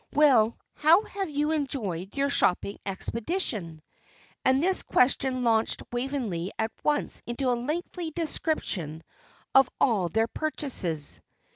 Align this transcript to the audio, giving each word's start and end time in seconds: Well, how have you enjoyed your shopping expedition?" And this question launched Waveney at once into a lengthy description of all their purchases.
Well, 0.13 0.57
how 0.73 1.03
have 1.03 1.29
you 1.29 1.51
enjoyed 1.51 2.17
your 2.17 2.31
shopping 2.31 2.79
expedition?" 2.87 3.83
And 4.43 4.63
this 4.63 4.81
question 4.81 5.43
launched 5.43 5.83
Waveney 5.91 6.51
at 6.57 6.71
once 6.83 7.21
into 7.27 7.51
a 7.51 7.53
lengthy 7.53 8.09
description 8.09 9.03
of 9.53 9.69
all 9.79 10.09
their 10.09 10.25
purchases. 10.27 11.21